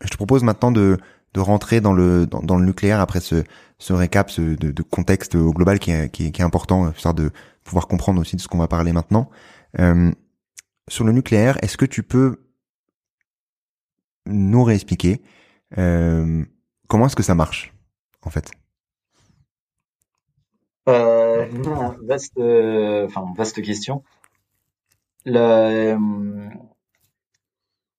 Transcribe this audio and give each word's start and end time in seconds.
Je 0.00 0.08
te 0.08 0.16
propose 0.16 0.42
maintenant 0.42 0.70
de, 0.72 0.98
rentrer 1.36 1.80
dans 1.80 1.92
le, 1.92 2.26
nucléaire 2.58 3.00
après 3.00 3.20
ce, 3.20 3.44
récap 3.92 4.30
ce, 4.30 4.42
de, 4.42 4.82
contexte 4.82 5.34
au 5.36 5.52
global 5.52 5.78
qui 5.78 5.92
est, 5.92 6.10
qui 6.10 6.32
qui 6.32 6.42
important, 6.42 6.90
histoire 6.90 7.14
de 7.14 7.30
pouvoir 7.62 7.86
comprendre 7.86 8.20
aussi 8.20 8.36
de 8.36 8.40
ce 8.40 8.48
qu'on 8.48 8.58
va 8.58 8.68
parler 8.68 8.92
maintenant. 8.92 9.30
Euh, 9.78 10.10
sur 10.88 11.04
le 11.04 11.12
nucléaire, 11.12 11.62
est-ce 11.62 11.76
que 11.76 11.84
tu 11.84 12.02
peux 12.02 12.42
nous 14.26 14.64
réexpliquer 14.64 15.22
euh, 15.76 16.44
comment 16.88 17.06
est-ce 17.06 17.16
que 17.16 17.22
ça 17.22 17.34
marche 17.34 17.74
en 18.22 18.30
fait? 18.30 18.50
Euh, 20.88 21.46
vaste, 22.02 23.62
question. 23.62 24.02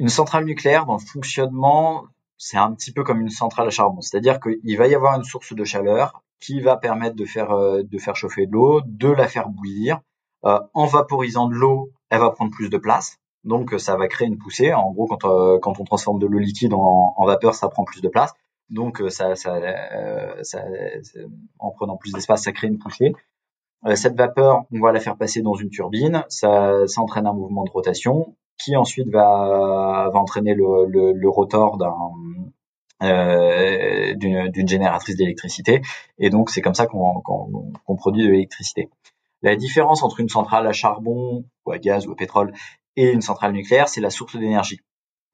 Une 0.00 0.08
centrale 0.08 0.46
nucléaire 0.46 0.86
dans 0.86 0.94
le 0.94 1.06
fonctionnement, 1.06 2.04
c'est 2.38 2.56
un 2.56 2.72
petit 2.72 2.90
peu 2.90 3.04
comme 3.04 3.20
une 3.20 3.28
centrale 3.28 3.66
à 3.66 3.70
charbon, 3.70 4.00
c'est-à-dire 4.00 4.40
qu'il 4.40 4.78
va 4.78 4.88
y 4.88 4.94
avoir 4.94 5.14
une 5.14 5.24
source 5.24 5.52
de 5.52 5.62
chaleur 5.62 6.22
qui 6.40 6.62
va 6.62 6.78
permettre 6.78 7.16
de 7.16 7.26
faire 7.26 7.50
euh, 7.50 7.82
de 7.82 7.98
faire 7.98 8.16
chauffer 8.16 8.46
de 8.46 8.52
l'eau, 8.52 8.80
de 8.86 9.08
la 9.08 9.28
faire 9.28 9.50
bouillir. 9.50 10.00
Euh, 10.46 10.58
en 10.72 10.86
vaporisant 10.86 11.48
de 11.48 11.54
l'eau, 11.54 11.90
elle 12.08 12.20
va 12.20 12.30
prendre 12.30 12.50
plus 12.50 12.70
de 12.70 12.78
place, 12.78 13.18
donc 13.44 13.74
ça 13.78 13.94
va 13.98 14.08
créer 14.08 14.26
une 14.26 14.38
poussée. 14.38 14.72
En 14.72 14.90
gros, 14.90 15.06
quand 15.06 15.26
euh, 15.26 15.58
quand 15.58 15.78
on 15.78 15.84
transforme 15.84 16.18
de 16.18 16.26
l'eau 16.26 16.38
liquide 16.38 16.72
en, 16.72 17.24
vapeur, 17.26 17.54
ça 17.54 17.68
prend 17.68 17.84
plus 17.84 18.00
de 18.00 18.08
place, 18.08 18.32
donc 18.70 19.02
ça, 19.10 19.36
ça, 19.36 19.60
ça 20.42 20.64
en 21.58 21.72
prenant 21.72 21.98
plus 21.98 22.14
d'espace, 22.14 22.44
ça 22.44 22.52
crée 22.52 22.68
une 22.68 22.78
poussée. 22.78 23.12
cette 23.96 24.16
vapeur, 24.16 24.64
on 24.72 24.80
va 24.80 24.92
la 24.92 25.00
faire 25.00 25.18
passer 25.18 25.42
dans 25.42 25.56
une 25.56 25.68
turbine, 25.68 26.24
ça 26.30 26.86
entraîne 26.96 27.26
un 27.26 27.34
mouvement 27.34 27.64
de 27.64 27.70
rotation 27.70 28.34
qui 28.60 28.76
ensuite 28.76 29.08
va, 29.08 30.10
entraîner 30.14 30.54
le, 30.54 31.28
rotor 31.28 31.78
euh, 33.02 34.14
d'une 34.14 34.68
génératrice 34.68 35.16
d'électricité. 35.16 35.80
Et 36.18 36.30
donc, 36.30 36.50
c'est 36.50 36.60
comme 36.60 36.74
ça 36.74 36.86
qu'on 36.86 37.20
qu'on 37.20 37.96
produit 37.96 38.22
de 38.22 38.28
l'électricité. 38.28 38.90
La 39.42 39.56
différence 39.56 40.02
entre 40.02 40.20
une 40.20 40.28
centrale 40.28 40.66
à 40.66 40.72
charbon 40.72 41.44
ou 41.64 41.72
à 41.72 41.78
gaz 41.78 42.06
ou 42.06 42.12
à 42.12 42.16
pétrole 42.16 42.52
et 42.96 43.10
une 43.10 43.22
centrale 43.22 43.52
nucléaire, 43.52 43.88
c'est 43.88 44.02
la 44.02 44.10
source 44.10 44.36
d'énergie. 44.36 44.80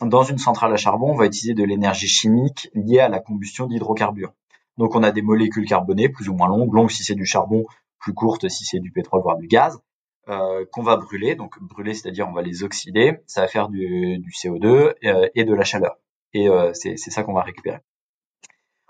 Dans 0.00 0.24
une 0.24 0.38
centrale 0.38 0.72
à 0.72 0.76
charbon, 0.76 1.12
on 1.12 1.16
va 1.16 1.26
utiliser 1.26 1.54
de 1.54 1.64
l'énergie 1.64 2.08
chimique 2.08 2.68
liée 2.74 2.98
à 2.98 3.08
la 3.08 3.20
combustion 3.20 3.66
d'hydrocarbures. 3.66 4.34
Donc, 4.76 4.94
on 4.94 5.02
a 5.02 5.12
des 5.12 5.22
molécules 5.22 5.66
carbonées 5.66 6.08
plus 6.08 6.28
ou 6.28 6.34
moins 6.34 6.48
longues, 6.48 6.74
longues 6.74 6.90
si 6.90 7.04
c'est 7.04 7.14
du 7.14 7.24
charbon, 7.24 7.64
plus 8.00 8.12
courtes 8.12 8.48
si 8.48 8.64
c'est 8.64 8.80
du 8.80 8.90
pétrole 8.90 9.22
voire 9.22 9.38
du 9.38 9.46
gaz. 9.46 9.80
Euh, 10.28 10.64
qu'on 10.72 10.82
va 10.82 10.96
brûler. 10.96 11.34
Donc 11.34 11.60
brûler, 11.60 11.92
c'est-à-dire 11.92 12.26
on 12.28 12.32
va 12.32 12.42
les 12.42 12.62
oxyder. 12.62 13.18
Ça 13.26 13.42
va 13.42 13.48
faire 13.48 13.68
du, 13.68 14.18
du 14.18 14.30
CO2 14.30 14.94
euh, 15.04 15.28
et 15.34 15.44
de 15.44 15.54
la 15.54 15.64
chaleur. 15.64 15.98
Et 16.32 16.48
euh, 16.48 16.72
c'est 16.72 16.96
ça 16.96 17.22
qu'on 17.22 17.34
va 17.34 17.42
récupérer. 17.42 17.78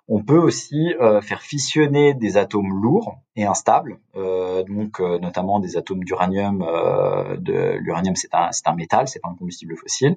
On 0.06 0.22
peut 0.22 0.38
aussi 0.38 0.92
faire 1.22 1.40
fissionner 1.40 2.12
des 2.12 2.36
atomes 2.36 2.78
lourds 2.82 3.22
et 3.36 3.46
instables, 3.46 3.98
donc 4.14 5.00
notamment 5.00 5.60
des 5.60 5.78
atomes 5.78 6.04
d'uranium. 6.04 6.58
de 6.58 7.78
l'uranium, 7.78 8.14
c'est 8.14 8.34
un, 8.34 8.50
un 8.66 8.74
métal, 8.74 9.08
c'est 9.08 9.20
pas 9.20 9.30
un 9.30 9.34
combustible 9.34 9.74
fossile. 9.78 10.14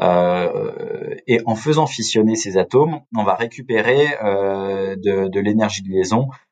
et 0.00 1.40
en 1.44 1.54
faisant 1.56 1.86
fissionner 1.86 2.36
ces 2.36 2.56
atomes, 2.56 3.02
on 3.14 3.22
va 3.22 3.34
récupérer 3.34 4.06
de, 4.96 5.40
l'énergie 5.40 5.82
de 5.82 5.90
liaison 5.90 6.30
euh, 6.30 6.47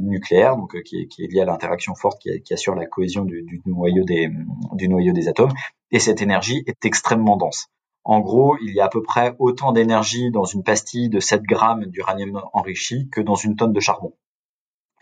nucléaire, 0.00 0.56
donc 0.56 0.74
euh, 0.74 0.82
qui 0.82 1.02
est, 1.02 1.06
qui, 1.06 1.40
à 1.40 1.44
l'interaction 1.44 1.94
forte 1.94 2.20
qui, 2.20 2.52
assure 2.52 2.74
la 2.74 2.86
cohésion 2.86 3.24
du, 3.24 3.62
noyau 3.66 4.04
des, 4.04 5.28
atomes. 5.28 5.52
Et 5.90 5.98
cette 5.98 6.22
énergie 6.22 6.62
est 6.66 6.84
extrêmement 6.84 7.36
dense. 7.36 7.68
En 8.04 8.20
gros, 8.20 8.56
il 8.62 8.74
y 8.74 8.80
a 8.80 8.86
à 8.86 8.88
peu 8.88 9.02
près 9.02 9.34
autant 9.38 9.72
d'énergie 9.72 10.30
dans 10.30 10.44
une 10.44 10.62
pastille 10.62 11.08
de 11.08 11.20
7 11.20 11.42
grammes 11.42 11.86
d'uranium 11.86 12.42
enrichi 12.52 13.08
que 13.10 13.20
dans 13.20 13.34
une 13.34 13.56
tonne 13.56 13.72
de 13.72 13.80
charbon. 13.80 14.14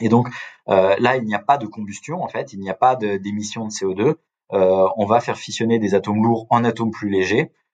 Et 0.01 0.09
donc 0.09 0.29
euh, 0.69 0.97
là, 0.99 1.17
il 1.17 1.25
n'y 1.25 1.35
a 1.35 1.39
pas 1.39 1.59
de 1.59 1.67
combustion 1.67 2.23
en 2.23 2.29
fait, 2.29 2.53
il 2.53 2.61
n'y 2.61 2.71
a 2.71 2.75
pas 2.75 2.97
d'émission 2.97 3.67
de, 3.67 3.69
de, 3.69 3.73
CO2. 3.73 4.15
Euh, 4.53 4.89
on 4.97 5.07
va 5.07 5.21
faire 5.21 5.37
fissionner 5.37 5.79
des 5.79 5.95
atomes 5.95 6.23
lourds 6.23 6.47
en 6.51 6.65
atomes 6.65 6.91
plus 6.91 7.11
légers 7.11 7.43
euh, 7.43 7.68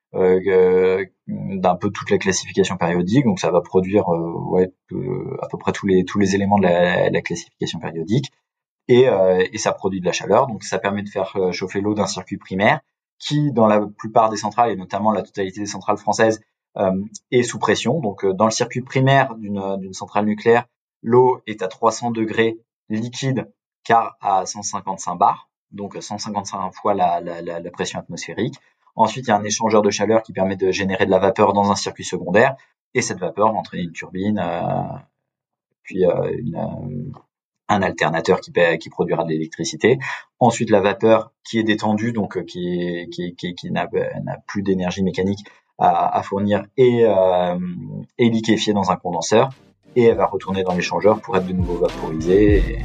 d'un 1.27 1.77
peu 1.77 1.91
toute 1.91 2.11
la 2.11 2.19
classification 2.19 2.77
périodique. 2.77 3.25
Donc 3.25 3.41
ça 3.41 3.51
va 3.51 3.61
produire 3.61 4.09
euh, 4.13 4.33
ouais, 4.51 4.73
euh, 4.93 5.37
à 5.43 5.49
peu 5.49 5.59
près 5.59 5.73
tous 5.73 5.87
les 5.87 6.35
éléments 6.35 6.59
de 6.59 6.65
la, 6.65 7.11
la 7.11 7.23
classification 7.23 7.79
périodique. 7.79 8.31
Et, 8.87 9.07
ça 9.57 9.73
produit 9.73 10.01
de 10.01 10.07
la 10.07 10.13
chaleur. 10.13 10.47
Donc 10.47 10.63
ça 10.63 10.79
permet 10.79 11.03
de 11.03 11.09
faire 11.09 11.37
chauffer 11.53 11.81
l'eau 11.81 11.95
d'un 11.95 12.07
circuit 12.07 12.37
primaire 12.37 12.81
qui, 13.19 13.53
dans 13.53 13.67
la 13.67 13.81
plupart 13.81 14.29
des 14.29 14.37
centrales 14.37 14.71
et 14.71 14.77
notamment 14.77 15.11
la 15.11 15.23
totalité 15.23 15.61
des 15.61 15.67
centrales 15.67 15.97
françaises, 15.97 16.41
est 17.31 17.43
sous 17.43 17.59
pression. 17.59 18.01
Donc 18.01 18.27
dans 18.27 18.45
le 18.45 18.51
circuit 18.51 18.83
primaire 18.83 19.35
d'une 19.37 19.95
centrale 19.95 20.27
nucléaire, 20.27 20.67
l'eau 21.03 21.41
est 21.47 21.63
à 21.63 21.69
300 21.69 22.11
degrés 22.11 22.59
liquide 22.91 23.51
car 23.85 24.17
à 24.21 24.45
155 24.45 25.15
bars, 25.15 25.49
donc 25.71 25.97
155 25.99 26.73
fois 26.75 26.93
la 26.93 27.71
pression 27.73 27.99
atmosphérique. 28.01 28.61
Ensuite, 28.97 29.27
il 29.27 29.31
y 29.31 29.33
a 29.33 29.37
un 29.37 29.45
échangeur 29.45 29.83
de 29.83 29.91
chaleur 29.91 30.23
qui 30.23 30.33
permet 30.33 30.57
de 30.57 30.71
générer 30.71 31.07
de 31.07 31.11
la 31.11 31.19
vapeur 31.19 31.53
dans 31.53 31.71
un 31.71 31.75
circuit 31.75 32.05
secondaire. 32.05 32.57
Et 32.95 33.03
cette 33.03 33.19
vapeur 33.19 33.53
va 33.53 33.59
entraîner 33.59 33.83
une 33.83 33.93
turbine, 33.93 34.39
euh, 34.39 34.99
puis 35.83 36.07
euh, 36.07 36.11
euh, 36.11 37.13
un 37.69 37.83
alternateur 37.83 38.41
qui, 38.41 38.91
produira 38.91 39.25
de 39.25 39.31
l'électricité. 39.31 39.99
Ensuite, 40.39 40.71
la 40.71 40.81
vapeur 40.81 41.33
qui 41.43 41.59
est 41.59 41.65
détendue, 41.65 42.13
donc 42.13 42.45
qui, 42.45 43.09
n'a 43.71 43.89
plus 44.47 44.63
d'énergie 44.63 45.03
mécanique 45.03 45.41
à, 45.79 46.23
fournir, 46.23 46.65
et, 46.77 47.01
est 47.01 48.29
liquéfiée 48.29 48.75
dans 48.75 48.93
un 48.93 48.97
condenseur. 48.97 49.51
Et 49.97 50.05
elle 50.05 50.17
va 50.17 50.27
retourner 50.27 50.63
dans 50.63 50.75
l'échangeur 50.75 51.21
pour 51.21 51.37
être 51.37 51.47
de 51.47 51.53
nouveau 51.53 51.79
vaporisée. 51.79 52.81